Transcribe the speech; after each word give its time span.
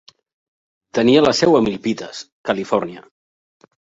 Tenia 0.99 1.21
la 1.25 1.33
seu 1.41 1.59
a 1.59 1.61
Milpitas, 1.67 2.23
Califòrnia. 2.51 3.05